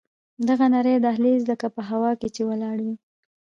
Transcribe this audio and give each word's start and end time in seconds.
دغه 0.47 0.65
نرى 0.73 0.95
دهلېز 1.05 1.41
لکه 1.51 1.67
په 1.75 1.81
هوا 1.89 2.11
کښې 2.19 2.29
چې 2.35 2.41
ولاړ 2.49 2.77
وي. 2.85 2.95